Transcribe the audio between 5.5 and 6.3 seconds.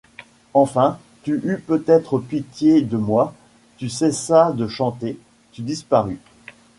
tu disparus.